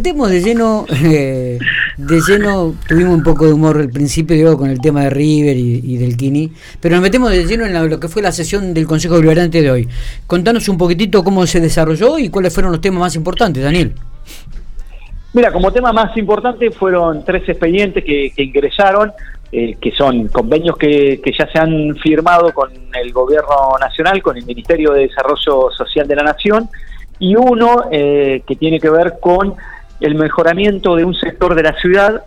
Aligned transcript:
Metemos 0.00 0.30
de 0.30 0.40
lleno, 0.40 0.86
eh, 1.04 1.58
de 1.98 2.20
lleno, 2.26 2.74
tuvimos 2.88 3.18
un 3.18 3.22
poco 3.22 3.44
de 3.44 3.52
humor 3.52 3.76
al 3.76 3.90
principio 3.90 4.34
digo, 4.34 4.56
con 4.56 4.70
el 4.70 4.80
tema 4.80 5.02
de 5.02 5.10
River 5.10 5.54
y, 5.58 5.98
del 5.98 6.16
Kini, 6.16 6.50
pero 6.80 6.94
nos 6.94 7.02
metemos 7.02 7.30
de 7.30 7.44
lleno 7.44 7.66
en 7.66 7.90
lo 7.90 8.00
que 8.00 8.08
fue 8.08 8.22
la 8.22 8.32
sesión 8.32 8.72
del 8.72 8.86
Consejo 8.86 9.16
Deliberante 9.16 9.60
de 9.60 9.70
hoy. 9.70 9.88
Contanos 10.26 10.70
un 10.70 10.78
poquitito 10.78 11.22
cómo 11.22 11.46
se 11.46 11.60
desarrolló 11.60 12.18
y 12.18 12.30
cuáles 12.30 12.54
fueron 12.54 12.72
los 12.72 12.80
temas 12.80 13.00
más 13.00 13.14
importantes, 13.14 13.62
Daniel. 13.62 13.92
Mira, 15.34 15.52
como 15.52 15.70
tema 15.70 15.92
más 15.92 16.16
importante 16.16 16.70
fueron 16.70 17.22
tres 17.22 17.46
expedientes 17.46 18.02
que, 18.02 18.32
ingresaron, 18.38 19.12
eh, 19.52 19.76
que 19.78 19.90
son 19.90 20.28
convenios 20.28 20.78
que, 20.78 21.20
que, 21.22 21.30
ya 21.38 21.46
se 21.52 21.58
han 21.58 21.94
firmado 21.96 22.54
con 22.54 22.70
el 22.94 23.12
Gobierno 23.12 23.76
Nacional, 23.78 24.22
con 24.22 24.38
el 24.38 24.46
Ministerio 24.46 24.92
de 24.92 25.08
Desarrollo 25.08 25.70
Social 25.76 26.08
de 26.08 26.16
la 26.16 26.22
Nación, 26.22 26.70
y 27.18 27.36
uno 27.36 27.84
eh, 27.92 28.42
que 28.46 28.56
tiene 28.56 28.80
que 28.80 28.88
ver 28.88 29.16
con 29.20 29.54
el 30.00 30.14
mejoramiento 30.14 30.96
de 30.96 31.04
un 31.04 31.14
sector 31.14 31.54
de 31.54 31.62
la 31.62 31.72
ciudad. 31.74 32.24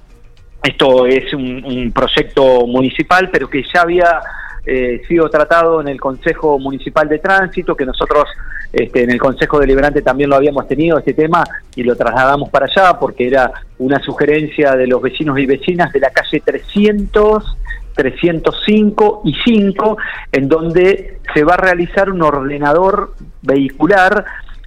Esto 0.63 1.05
es 1.05 1.33
un, 1.33 1.91
proyecto 1.93 2.65
municipal, 2.67 3.29
pero 3.31 3.49
que 3.49 3.63
ya 3.73 3.81
había 3.81 4.19
eh, 4.65 5.01
sido 5.07 5.29
tratado 5.29 5.81
en 5.81 5.89
el 5.89 5.99
Consejo 5.99 6.57
Municipal 6.59 7.09
de 7.09 7.19
Tránsito, 7.19 7.75
que 7.75 7.85
nosotros 7.85 8.25
este, 8.71 9.03
en 9.03 9.11
el 9.11 9.19
Consejo 9.19 9.59
Deliberante 9.59 10.01
también 10.01 10.29
lo 10.29 10.35
habíamos 10.35 10.67
tenido 10.67 10.97
este 10.97 11.13
tema 11.13 11.43
y 11.75 11.83
lo 11.83 11.95
trasladamos 11.95 12.49
para 12.49 12.65
allá 12.65 12.97
porque 12.97 13.27
era 13.27 13.51
una 13.77 13.99
sugerencia 13.99 14.75
de 14.75 14.87
los 14.87 15.01
vecinos 15.01 15.37
y 15.37 15.45
vecinas 15.45 15.91
de 15.93 15.99
la 15.99 16.09
calle 16.09 16.41
300, 16.43 17.57
305 17.93 19.21
y 19.25 19.35
5, 19.45 19.97
en 20.31 20.47
donde 20.47 21.19
se 21.33 21.43
va 21.43 21.53
a 21.53 21.57
realizar 21.57 22.09
un 22.09 22.23
ordenador 22.23 23.13
vehicular 23.43 24.25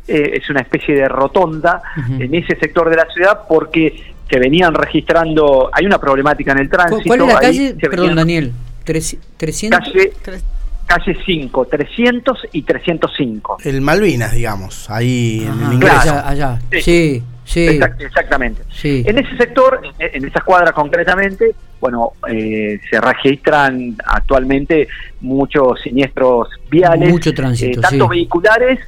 eh, 0.09 0.38
es 0.41 0.48
una 0.51 0.60
especie 0.60 0.95
de 0.95 1.09
rotonda 1.09 1.83
en 2.19 2.34
ese 2.34 2.56
sector 2.56 2.88
de 2.91 2.96
la 2.96 3.06
ciudad 3.06 3.41
porque 3.48 4.15
se 4.29 4.38
venían 4.38 4.74
registrando, 4.74 5.70
hay 5.73 5.87
una 5.87 5.98
problemática 5.98 6.52
en 6.52 6.59
el 6.59 6.69
tránsito. 6.69 7.02
¿Cuál 7.07 7.21
es 7.23 7.26
la 7.26 7.40
calle? 7.40 7.76
Perdón, 7.80 8.15
Daniel. 8.15 8.52
300. 8.84 9.80
Calle, 9.80 10.12
calle 10.87 11.18
5, 11.27 11.66
300 11.66 12.49
y 12.52 12.62
305. 12.62 13.59
El 13.65 13.80
Malvinas, 13.80 14.32
digamos, 14.32 14.88
ahí 14.90 15.45
en 15.46 15.66
el 15.66 15.73
ingreso. 15.74 16.23
Allá, 16.24 16.60
sí. 16.80 17.23
sí. 17.45 17.80
exactamente. 17.99 18.62
En 18.82 19.18
ese 19.18 19.37
sector, 19.37 19.80
en, 19.99 20.24
esa 20.24 20.38
esas 20.38 20.73
concretamente, 20.73 21.54
bueno, 21.80 22.12
eh, 22.29 22.79
se 22.88 23.01
registran 23.01 23.96
actualmente 24.07 24.88
muchos 25.21 25.80
siniestros 25.82 26.49
viales, 26.71 27.10
mucho 27.10 27.34
tránsito, 27.34 27.80
eh, 27.80 27.82
tanto 27.82 28.09
vehiculares 28.09 28.79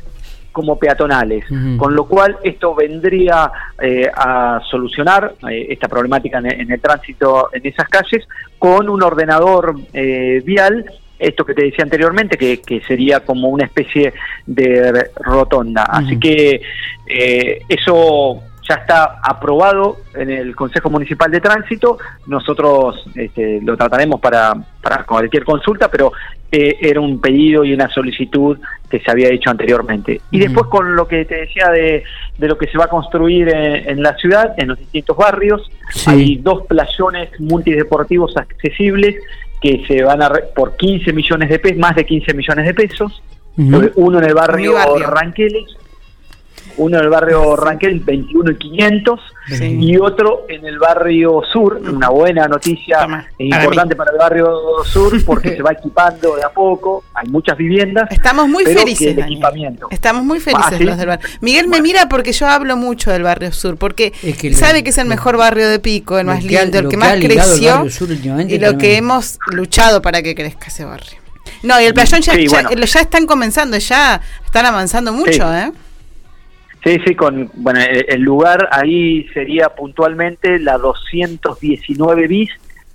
como 0.58 0.76
peatonales, 0.76 1.44
con 1.76 1.94
lo 1.94 2.06
cual 2.08 2.36
esto 2.42 2.74
vendría 2.74 3.48
eh, 3.80 4.10
a 4.12 4.60
solucionar 4.68 5.34
eh, 5.48 5.68
esta 5.70 5.86
problemática 5.86 6.38
en, 6.38 6.68
el 6.68 6.80
tránsito 6.80 7.50
en 7.52 7.64
esas 7.64 7.88
calles 7.88 8.26
con 8.58 8.88
un 8.88 9.00
ordenador 9.04 9.76
eh, 9.92 10.42
vial 10.44 10.84
esto 11.16 11.44
que 11.44 11.54
te 11.54 11.62
decía 11.62 11.84
anteriormente, 11.84 12.36
que, 12.36 12.82
sería 12.88 13.20
como 13.20 13.50
una 13.50 13.66
especie 13.66 14.12
de 14.46 15.10
rotonda. 15.20 15.84
Así 15.84 16.18
que 16.18 16.60
eso 17.68 18.42
ya 18.68 18.74
está 18.74 19.18
aprobado 19.22 19.98
en 20.14 20.30
el 20.30 20.54
Consejo 20.54 20.90
Municipal 20.90 21.30
de 21.30 21.40
Tránsito. 21.40 21.98
Nosotros 22.26 23.04
este, 23.14 23.60
lo 23.62 23.76
trataremos 23.76 24.20
para, 24.20 24.54
para 24.82 25.04
cualquier 25.04 25.44
consulta, 25.44 25.90
pero 25.90 26.12
eh, 26.50 26.76
era 26.80 27.00
un 27.00 27.20
pedido 27.20 27.64
y 27.64 27.72
una 27.72 27.88
solicitud 27.88 28.58
que 28.90 29.00
se 29.00 29.10
había 29.10 29.28
hecho 29.28 29.50
anteriormente. 29.50 30.20
Y 30.30 30.38
después 30.38 30.66
con 30.66 30.96
lo 30.96 31.06
que 31.08 31.24
te 31.24 31.40
decía 31.40 31.68
de, 31.68 32.04
de 32.36 32.48
lo 32.48 32.58
que 32.58 32.68
se 32.68 32.78
va 32.78 32.84
a 32.84 32.88
construir 32.88 33.48
en, 33.48 34.02
la 34.02 34.14
ciudad, 34.16 34.54
en 34.56 34.68
los 34.68 34.78
distintos 34.78 35.16
barrios, 35.16 35.70
hay 36.06 36.36
dos 36.36 36.66
playones 36.66 37.30
multideportivos 37.40 38.36
accesibles 38.36 39.16
que 39.60 39.84
se 39.86 40.02
van 40.02 40.22
a 40.22 40.30
por 40.54 40.76
15 40.76 41.12
millones 41.12 41.48
de 41.48 41.58
pesos, 41.58 41.78
más 41.78 41.96
de 41.96 42.06
15 42.06 42.34
millones 42.34 42.66
de 42.66 42.74
pesos. 42.74 43.22
Uno 43.56 44.18
en 44.18 44.24
el 44.24 44.34
barrio, 44.34 44.74
barrio. 44.74 45.10
Ranqueles 45.10 45.77
uno 46.78 46.98
en 46.98 47.04
el 47.04 47.10
barrio 47.10 47.56
Ranquel, 47.56 48.00
21 48.00 48.52
y 48.52 48.56
500, 48.56 49.20
y 49.60 49.96
otro 49.98 50.46
en 50.48 50.64
el 50.64 50.78
barrio 50.78 51.42
sur, 51.52 51.80
una 51.82 52.08
buena 52.08 52.46
noticia 52.46 53.06
importante 53.38 53.96
para, 53.96 54.12
el 54.12 54.18
barrio 54.18 54.48
sur 54.84 55.24
porque 55.26 55.56
se 55.56 55.62
va 55.62 55.72
equipando 55.72 56.36
de 56.36 56.44
a 56.44 56.50
poco, 56.50 57.04
hay 57.14 57.28
muchas 57.28 57.56
viviendas. 57.56 58.10
Estamos 58.10 58.48
muy 58.48 58.64
felices. 58.64 59.16
Equipamiento. 59.18 59.88
Estamos 59.90 60.24
muy 60.24 60.40
felices 60.40 60.78
ah, 60.80 60.84
los 60.84 60.98
del 60.98 61.08
barrio. 61.08 61.28
Miguel 61.40 61.68
me 61.68 61.80
mira 61.80 62.08
porque 62.08 62.32
yo 62.32 62.46
hablo 62.46 62.76
mucho 62.76 63.10
del 63.10 63.22
barrio 63.22 63.52
sur, 63.52 63.76
porque 63.76 64.12
sabe 64.54 64.82
que 64.82 64.90
es 64.90 64.98
el 64.98 65.06
mejor 65.06 65.36
barrio 65.36 65.68
de 65.68 65.78
Pico, 65.78 66.18
el 66.18 66.26
más 66.26 66.44
lindo, 66.44 66.78
el 66.78 66.88
que, 66.88 66.96
más 66.96 67.14
creció 67.14 67.86
y 68.48 68.58
lo 68.58 68.78
que 68.78 68.96
hemos 68.96 69.38
luchado 69.48 70.00
para 70.02 70.22
que 70.22 70.34
crezca 70.34 70.66
ese 70.68 70.84
barrio. 70.84 71.18
No, 71.62 71.80
y 71.80 71.84
el 71.84 71.94
playón 71.94 72.20
ya, 72.20 72.34
ya, 72.36 73.00
están 73.00 73.26
comenzando, 73.26 73.78
ya 73.78 74.20
están 74.44 74.66
avanzando 74.66 75.12
mucho, 75.12 75.52
¿eh? 75.54 75.72
Sí, 76.88 76.98
sí, 77.06 77.14
con, 77.14 77.50
bueno, 77.56 77.80
el 77.80 78.22
lugar 78.22 78.66
ahí 78.72 79.24
sería 79.34 79.68
puntualmente 79.68 80.58
la 80.58 80.78
219 80.78 82.26
bis 82.26 82.48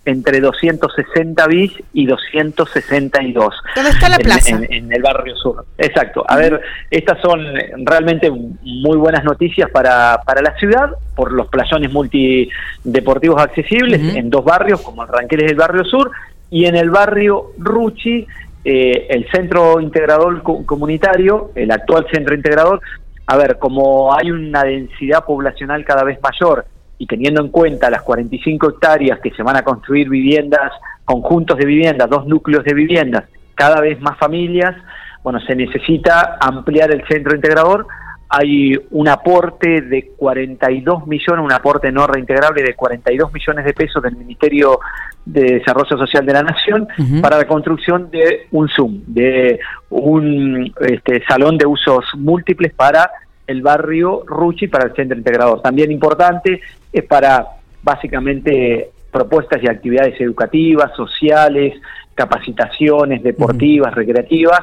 entre 0.04 0.42
260 0.42 1.46
bis 1.46 1.72
y 1.94 2.08
262. 2.08 3.54
¿Dónde 3.76 3.92
está 3.92 4.10
la 4.10 4.18
plaza? 4.18 4.60
En, 4.68 4.92
el 4.92 5.00
barrio 5.00 5.36
sur. 5.38 5.64
Exacto. 5.78 6.26
A 6.28 6.38
ver, 6.38 6.60
estas 6.90 7.22
son 7.22 7.46
realmente 7.86 8.32
muy 8.32 8.98
buenas 8.98 9.24
noticias 9.24 9.70
para, 9.70 10.20
para 10.26 10.42
la 10.42 10.58
ciudad 10.58 10.90
por 11.16 11.32
los 11.32 11.48
playones 11.50 11.94
multideportivos 11.94 13.40
accesibles 13.40 14.16
en 14.16 14.32
dos 14.32 14.44
barrios, 14.44 14.82
como 14.82 15.04
el 15.04 15.10
Ranqueles 15.10 15.50
del 15.50 15.56
barrio 15.58 15.86
sur, 15.86 16.10
y 16.50 16.66
en 16.66 16.76
el 16.76 16.90
barrio 16.90 17.52
Ruchi, 17.60 18.26
eh, 18.66 19.06
el 19.10 19.30
centro 19.30 19.80
integrador 19.80 20.42
comunitario, 20.42 21.52
el 21.54 21.70
actual 21.70 22.08
centro 22.12 22.34
integrador, 22.34 22.82
a 23.26 23.38
ver, 23.38 23.58
como 23.58 24.14
hay 24.14 24.32
una 24.32 24.64
densidad 24.64 25.24
poblacional 25.26 25.86
cada 25.86 26.04
vez 26.04 26.20
mayor 26.22 26.66
y 26.98 27.08
teniendo 27.08 27.42
en 27.42 27.50
cuenta 27.50 27.90
las 27.90 28.02
45 28.04 28.70
hectáreas 28.70 29.20
que 29.20 29.32
se 29.32 29.44
van 29.44 29.58
a 29.58 29.64
construir 29.64 30.10
viviendas, 30.10 30.72
conjuntos 31.06 31.58
de 31.58 31.66
viviendas, 31.66 32.10
dos 32.10 32.28
núcleos 32.28 32.64
de 32.64 32.74
viviendas, 32.74 33.26
cada 33.56 33.82
vez 33.82 34.00
más 34.02 34.18
familias, 34.18 34.76
bueno, 35.24 35.40
se 35.42 35.56
necesita 35.56 36.38
ampliar 36.40 36.92
el 36.92 37.06
centro 37.08 37.36
integrador 37.36 37.88
hay 38.36 38.76
un 38.90 39.08
aporte 39.08 39.82
de 39.82 40.12
42 40.18 41.06
millones, 41.06 41.46
un 41.46 41.54
aporte 41.54 41.92
no 41.92 42.08
reintegrable 42.08 42.64
de 42.64 42.74
42 42.74 43.32
millones 43.32 43.64
de 43.64 43.74
pesos 43.74 44.02
del 44.02 44.16
Ministerio 44.16 44.80
de 45.24 45.60
Desarrollo 45.60 45.96
Social 45.96 46.26
de 46.26 46.34
la 46.34 46.42
Nación 46.42 46.88
para 47.22 47.38
la 47.38 47.46
construcción 47.46 48.10
de 48.10 48.48
un 48.50 48.68
Zoom, 48.70 49.02
de 49.06 49.60
un 49.92 50.74
este, 50.80 51.24
salón 51.28 51.60
de 51.60 51.68
usos 51.68 52.06
múltiples 52.18 52.74
para 52.74 53.08
el 53.46 53.62
barrio 53.62 54.24
Ruchi, 54.26 54.68
para 54.68 54.86
el 54.86 54.96
centro 54.96 55.16
integrador. 55.16 55.62
También 55.62 55.92
importante 55.92 56.60
es 56.92 57.04
para 57.04 57.46
básicamente 57.84 58.90
propuestas 59.12 59.62
y 59.62 59.68
actividades 59.68 60.20
educativas, 60.20 60.92
sociales, 60.96 61.76
capacitaciones, 62.16 63.22
deportivas, 63.22 63.94
recreativas. 63.94 64.62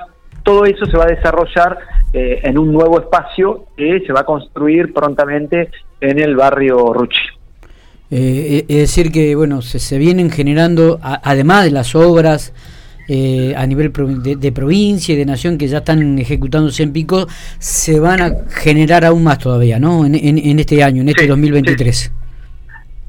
Todo 0.51 0.65
eso 0.65 0.85
se 0.85 0.97
va 0.97 1.05
a 1.05 1.07
desarrollar 1.07 1.79
eh, 2.13 2.41
en 2.43 2.59
un 2.59 2.73
nuevo 2.73 2.99
espacio 2.99 3.67
que 3.77 4.03
se 4.05 4.13
va 4.13 4.23
a 4.23 4.25
construir 4.25 4.93
prontamente 4.93 5.71
en 6.01 6.19
el 6.19 6.35
barrio 6.35 6.93
Ruchi. 6.93 7.21
Eh, 8.11 8.65
es 8.67 8.79
decir 8.79 9.13
que 9.13 9.37
bueno 9.37 9.63
se, 9.63 9.97
vienen 9.97 10.29
generando 10.29 10.99
además 11.01 11.67
de 11.67 11.71
las 11.71 11.95
obras 11.95 12.53
eh, 13.09 13.55
a 13.57 13.65
nivel 13.65 13.93
de, 13.93 14.51
provincia 14.51 15.15
y 15.15 15.19
de 15.19 15.25
nación 15.25 15.57
que 15.57 15.69
ya 15.69 15.79
están 15.79 16.19
ejecutándose 16.19 16.83
en 16.83 16.93
Pico 16.93 17.29
se 17.61 18.01
van 18.01 18.21
a 18.21 18.33
generar 18.49 19.05
aún 19.05 19.23
más 19.23 19.39
todavía 19.39 19.79
no 19.79 20.05
en, 20.05 20.59
este 20.59 20.83
año 20.83 21.03
en 21.03 21.11
este 21.11 21.29
2023 21.29 22.13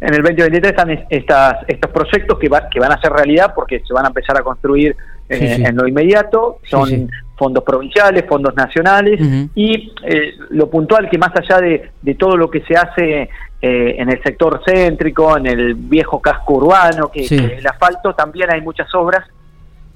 en 0.02 0.14
el 0.14 0.22
2023 0.22 0.70
están 0.70 1.06
estas, 1.10 1.56
estos 1.68 1.90
proyectos 1.90 2.38
que, 2.38 2.48
que 2.72 2.80
van 2.80 2.92
a 2.92 3.02
ser 3.02 3.12
realidad 3.12 3.54
porque 3.56 3.80
se 3.80 3.94
van 3.96 4.06
a 4.06 4.10
empezar 4.10 4.38
a 4.38 4.44
construir 4.44 4.96
en 5.32 5.76
lo 5.76 5.88
inmediato. 5.88 6.60
Son 6.64 7.10
fondos 7.42 7.64
provinciales, 7.64 8.24
fondos 8.30 8.54
nacionales 8.56 9.20
y 9.56 9.92
eh, 10.04 10.36
lo 10.52 10.70
puntual 10.70 11.10
que 11.10 11.18
más 11.18 11.32
allá 11.36 11.60
de, 11.60 11.90
de 12.00 12.14
todo 12.14 12.38
lo 12.38 12.52
que 12.52 12.62
se 12.62 12.76
hace 12.76 13.30
eh, 13.64 13.96
en 13.98 14.12
el 14.12 14.22
sector 14.22 14.62
céntrico, 14.64 15.36
en 15.36 15.48
el 15.48 15.74
viejo 15.74 16.22
casco 16.22 16.54
urbano, 16.54 17.10
que, 17.12 17.26
el 17.26 17.66
asfalto, 17.66 18.14
también 18.14 18.54
hay 18.54 18.62
muchas 18.62 18.94
obras 18.94 19.26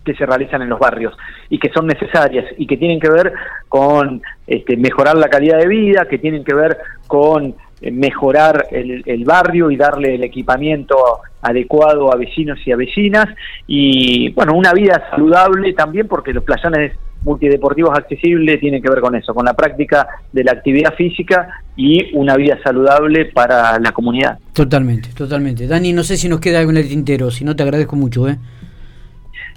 que 0.03 0.15
se 0.15 0.25
realizan 0.25 0.63
en 0.63 0.69
los 0.69 0.79
barrios 0.79 1.15
y 1.49 1.59
que 1.59 1.69
son 1.69 1.85
necesarias 1.85 2.45
y 2.57 2.65
que 2.65 2.77
tienen 2.77 2.99
que 2.99 3.09
ver 3.11 3.31
con 3.69 4.23
este, 4.47 4.75
mejorar 4.75 5.15
la 5.17 5.29
calidad 5.29 5.59
de 5.59 5.67
vida, 5.67 6.07
que 6.09 6.17
tienen 6.17 6.43
que 6.43 6.55
ver 6.55 6.79
con 7.05 7.53
eh, 7.81 7.91
mejorar 7.91 8.65
el, 8.71 9.03
el, 9.05 9.23
barrio 9.23 9.69
y 9.69 9.77
darle 9.77 10.15
el 10.15 10.23
equipamiento 10.23 10.97
adecuado 11.43 12.11
a 12.11 12.15
vecinos 12.15 12.57
y 12.65 12.71
a 12.71 12.75
vecinas. 12.75 13.27
Y 13.67 14.29
bueno, 14.33 14.53
una 14.53 14.73
vida 14.73 15.07
saludable 15.11 15.73
también 15.73 16.07
porque 16.07 16.33
los 16.33 16.43
playones 16.43 16.93
multideportivos 17.25 17.97
accesibles 17.97 18.59
tienen 18.59 18.81
que 18.81 18.89
ver 18.89 19.01
con 19.01 19.15
eso, 19.15 19.33
con 19.33 19.45
la 19.45 19.53
práctica 19.53 20.07
de 20.31 20.43
la 20.43 20.53
actividad 20.53 20.93
física 20.93 21.49
y 21.75 22.15
una 22.15 22.37
vida 22.37 22.57
saludable 22.63 23.25
para 23.25 23.77
la 23.79 23.91
comunidad. 23.91 24.37
Totalmente, 24.53 25.09
totalmente. 25.09 25.67
Dani, 25.67 25.91
no 25.91 26.03
sé 26.03 26.17
si 26.17 26.29
nos 26.29 26.39
queda 26.39 26.59
algo 26.59 26.71
en 26.71 26.77
el 26.77 26.87
tintero, 26.87 27.31
si 27.31 27.43
no 27.43 27.55
te 27.55 27.63
agradezco 27.63 27.95
mucho. 27.95 28.29
¿eh? 28.29 28.37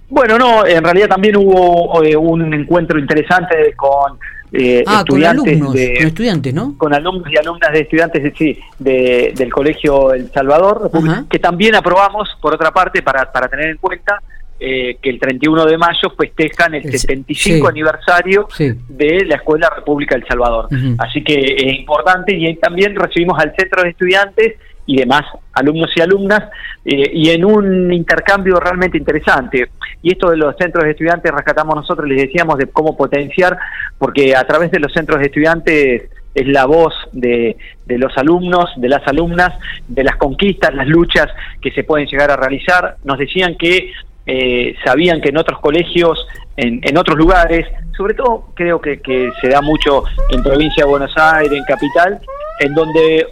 Bueno, 0.08 0.38
no, 0.38 0.66
en 0.66 0.82
realidad 0.82 1.08
también 1.08 1.36
hubo 1.36 2.02
eh, 2.02 2.16
un 2.16 2.52
encuentro 2.54 2.98
interesante 2.98 3.74
con 3.76 4.18
eh, 4.50 4.82
ah, 4.86 5.00
estudiantes 5.00 5.62
con, 5.62 5.74
de, 5.74 5.94
con 5.98 6.06
estudiantes, 6.06 6.54
¿no? 6.54 6.74
Con 6.78 6.94
alumnos 6.94 7.30
y 7.30 7.36
alumnas 7.36 7.70
de 7.70 7.80
estudiantes 7.80 8.22
de, 8.22 8.32
sí, 8.32 8.58
de, 8.78 9.34
del 9.36 9.52
Colegio 9.52 10.14
El 10.14 10.32
Salvador, 10.32 10.90
que 11.28 11.38
también 11.38 11.74
aprobamos, 11.74 12.30
por 12.40 12.54
otra 12.54 12.70
parte, 12.70 13.02
para, 13.02 13.30
para 13.30 13.48
tener 13.48 13.68
en 13.68 13.76
cuenta 13.76 14.22
eh, 14.60 14.96
que 15.00 15.10
el 15.10 15.20
31 15.20 15.66
de 15.66 15.78
mayo 15.78 16.10
festejan 16.18 16.74
el 16.74 16.90
75 16.90 17.68
aniversario 17.68 18.48
de 18.58 19.24
la 19.24 19.36
Escuela 19.36 19.70
República 19.74 20.16
El 20.16 20.26
Salvador. 20.26 20.68
Así 20.98 21.22
que 21.22 21.38
es 21.38 21.78
importante 21.78 22.34
y 22.34 22.56
también 22.56 22.96
recibimos 22.96 23.38
al 23.38 23.54
Centro 23.56 23.82
de 23.82 23.90
Estudiantes 23.90 24.54
y 24.88 24.96
demás 24.96 25.22
alumnos 25.52 25.90
y 25.94 26.00
alumnas, 26.00 26.44
eh, 26.84 27.10
y 27.12 27.28
en 27.30 27.44
un 27.44 27.92
intercambio 27.92 28.58
realmente 28.58 28.96
interesante. 28.96 29.68
Y 30.02 30.12
esto 30.12 30.30
de 30.30 30.38
los 30.38 30.56
centros 30.56 30.84
de 30.84 30.92
estudiantes 30.92 31.30
rescatamos 31.30 31.76
nosotros, 31.76 32.08
les 32.08 32.22
decíamos 32.22 32.56
de 32.56 32.66
cómo 32.68 32.96
potenciar, 32.96 33.58
porque 33.98 34.34
a 34.34 34.44
través 34.44 34.70
de 34.70 34.80
los 34.80 34.92
centros 34.92 35.20
de 35.20 35.26
estudiantes 35.26 36.10
es 36.34 36.46
la 36.46 36.66
voz 36.66 36.94
de, 37.12 37.56
de 37.84 37.98
los 37.98 38.16
alumnos, 38.16 38.70
de 38.76 38.88
las 38.88 39.06
alumnas, 39.06 39.52
de 39.88 40.04
las 40.04 40.16
conquistas, 40.16 40.74
las 40.74 40.86
luchas 40.86 41.26
que 41.60 41.70
se 41.72 41.84
pueden 41.84 42.06
llegar 42.06 42.30
a 42.30 42.36
realizar. 42.36 42.96
Nos 43.04 43.18
decían 43.18 43.56
que 43.56 43.92
eh, 44.28 44.74
sabían 44.84 45.22
que 45.22 45.30
en 45.30 45.38
otros 45.38 45.58
colegios, 45.60 46.26
en, 46.56 46.80
en 46.82 46.98
otros 46.98 47.16
lugares, 47.16 47.66
sobre 47.96 48.12
todo 48.12 48.50
creo 48.54 48.78
que, 48.80 49.00
que, 49.00 49.32
se 49.40 49.48
da 49.48 49.62
mucho 49.62 50.04
en 50.30 50.42
provincia 50.42 50.84
de 50.84 50.90
Buenos 50.90 51.16
Aires, 51.16 51.52
en 51.52 51.64
capital, 51.64 52.20
en 52.60 52.74
donde 52.74 53.26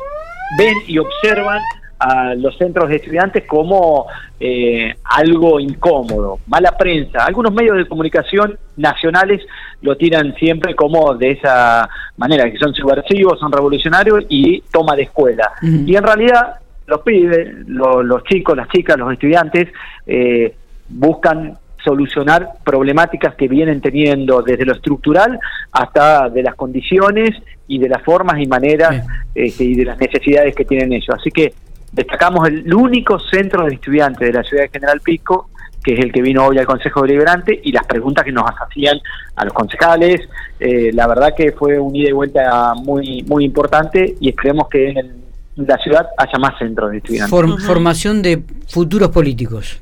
ven 0.58 0.75
y 0.87 0.96
observan 0.98 1.60
a 1.98 2.34
los 2.34 2.56
centros 2.56 2.88
de 2.88 2.96
estudiantes 2.96 3.44
como 3.46 4.06
eh, 4.40 4.94
algo 5.04 5.60
incómodo, 5.60 6.38
mala 6.46 6.76
prensa. 6.76 7.25
Algunos 7.25 7.52
medios 7.52 7.76
de 7.76 7.87
comunicación 7.87 8.58
nacionales 8.76 9.42
lo 9.82 9.96
tiran 9.96 10.34
siempre 10.37 10.75
como 10.75 11.14
de 11.14 11.32
esa 11.32 11.88
manera, 12.16 12.50
que 12.50 12.58
son 12.58 12.75
subversivos, 12.75 13.38
son 13.38 13.52
revolucionarios 13.52 14.25
y 14.28 14.62
toma 14.72 14.96
de 14.96 15.02
escuela. 15.02 15.52
Y 15.62 15.94
en 15.94 16.02
realidad 16.02 16.60
los 16.87 17.00
pibes, 17.02 17.66
los, 17.66 18.22
chicos, 18.25 18.56
las 18.56 18.69
chicas, 18.69 18.96
los 18.96 19.12
estudiantes 19.12 19.69
eh, 20.06 20.54
buscan 20.88 21.58
solucionar 21.86 22.54
problemáticas 22.64 23.36
que 23.36 23.46
vienen 23.46 23.80
teniendo 23.80 24.42
desde 24.42 24.64
lo 24.64 24.72
estructural 24.72 25.38
hasta 25.70 26.28
de 26.28 26.42
las 26.42 26.56
condiciones 26.56 27.30
y 27.68 27.78
de 27.78 27.88
las 27.88 28.02
formas 28.02 28.40
y 28.40 28.46
maneras 28.46 29.06
este, 29.34 29.64
y 29.64 29.74
de 29.74 29.84
las 29.84 29.98
necesidades 29.98 30.54
que 30.54 30.64
tienen 30.64 30.92
ellos. 30.92 31.14
Así 31.16 31.30
que 31.30 31.54
destacamos 31.92 32.48
el 32.48 32.74
único 32.74 33.20
centro 33.20 33.64
de 33.64 33.74
estudiantes 33.74 34.26
de 34.26 34.32
la 34.32 34.42
ciudad 34.42 34.64
de 34.64 34.68
General 34.68 35.00
Pico, 35.00 35.48
que 35.82 35.94
es 35.94 36.00
el 36.00 36.12
que 36.12 36.22
vino 36.22 36.44
hoy 36.46 36.58
al 36.58 36.66
Consejo 36.66 37.02
Deliberante, 37.02 37.60
y 37.62 37.70
las 37.70 37.86
preguntas 37.86 38.24
que 38.24 38.32
nos 38.32 38.44
hacían 38.60 38.98
a 39.36 39.44
los 39.44 39.54
concejales. 39.54 40.28
Eh, 40.58 40.90
la 40.92 41.06
verdad 41.06 41.34
que 41.36 41.52
fue 41.52 41.78
un 41.78 41.94
ida 41.94 42.08
y 42.08 42.12
vuelta 42.12 42.74
muy, 42.74 43.22
muy 43.28 43.44
importante 43.44 44.16
y 44.20 44.28
esperemos 44.28 44.68
que 44.68 44.88
en, 44.88 45.24
la 45.56 45.78
ciudad 45.78 46.06
haya 46.18 46.38
más 46.38 46.58
centros 46.58 46.90
de 46.90 46.98
estudiantes. 46.98 47.64
formación 47.64 48.20
de 48.20 48.42
futuros 48.68 49.08
políticos. 49.08 49.80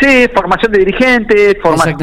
Sí, 0.00 0.26
formación 0.34 0.72
de 0.72 0.78
dirigentes, 0.78 1.56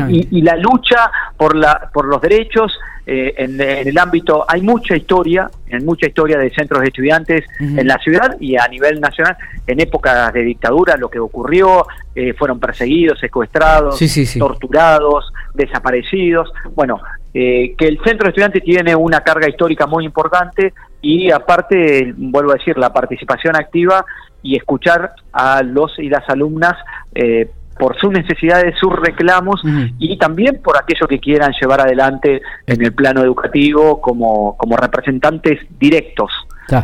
y, 0.09 0.41
la 0.41 0.55
lucha 0.55 1.11
por, 1.35 1.55
la, 1.55 1.89
por 1.93 2.05
los 2.05 2.21
derechos 2.21 2.79
eh, 3.05 3.33
en, 3.38 3.59
el 3.59 3.97
ámbito, 3.97 4.45
hay 4.47 4.61
mucha 4.61 4.95
historia, 4.95 5.49
en 5.67 5.83
mucha 5.83 6.07
historia 6.07 6.38
de 6.38 6.49
centros 6.51 6.81
de 6.81 6.88
estudiantes 6.88 7.45
en 7.59 7.85
la 7.85 7.97
ciudad 7.97 8.38
y 8.39 8.55
a 8.55 8.67
nivel 8.67 9.01
nacional, 9.01 9.35
en 9.67 9.81
épocas 9.81 10.31
de 10.31 10.43
dictadura 10.43 10.95
lo 10.95 11.09
que 11.09 11.19
ocurrió, 11.19 11.85
eh, 12.15 12.33
fueron 12.33 12.59
perseguidos, 12.59 13.19
secuestrados, 13.19 13.99
torturados, 14.37 15.31
desaparecidos. 15.53 16.51
Bueno, 16.73 17.01
eh, 17.33 17.75
que 17.77 17.87
el 17.87 17.99
centro 18.03 18.25
de 18.25 18.29
estudiantes 18.29 18.63
tiene 18.63 18.95
una 18.95 19.21
carga 19.21 19.49
histórica 19.49 19.87
muy 19.87 20.05
importante 20.05 20.73
y 21.01 21.31
aparte, 21.31 22.13
vuelvo 22.15 22.51
a 22.51 22.55
decir, 22.55 22.77
la 22.77 22.94
participación 22.94 23.55
activa 23.55 24.05
y 24.44 24.55
escuchar 24.55 25.13
a 25.31 25.63
los 25.63 25.97
y 25.99 26.09
las 26.09 26.27
alumnas 26.29 26.73
eh, 27.15 27.49
por 27.81 27.98
sus 28.00 28.12
necesidades, 28.12 28.75
sus 28.80 28.95
reclamos 28.95 29.60
y 29.98 30.16
también 30.19 30.62
por 30.63 30.78
aquello 30.78 31.07
que 31.07 31.19
quieran 31.19 31.51
llevar 31.60 31.81
adelante 31.81 32.39
en 32.68 32.86
el 32.86 32.94
plano 32.94 33.24
educativo 33.24 34.00
como, 34.00 34.56
como 34.56 34.78
representantes 34.78 35.62
directos. 35.80 36.31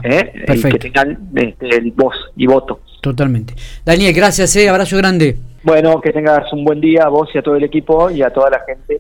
¿eh? 0.04 0.34
y 0.56 0.62
que 0.64 0.80
tengan 0.80 1.30
este, 1.36 1.94
voz 1.96 2.16
y 2.36 2.48
voto. 2.48 2.80
Totalmente. 3.00 3.54
Daniel, 3.86 4.12
gracias, 4.12 4.56
eh, 4.56 4.68
abrazo 4.68 4.98
grande. 4.98 5.38
Bueno, 5.62 6.02
que 6.02 6.12
tengas 6.12 6.52
un 6.52 6.66
buen 6.66 6.82
día 6.82 7.04
a 7.04 7.10
vos 7.10 7.30
y 7.32 7.38
a 7.38 7.44
todo 7.44 7.58
el 7.58 7.64
equipo 7.64 8.10
y 8.10 8.24
a 8.24 8.32
toda 8.32 8.50
la 8.50 8.62
gente 8.66 9.00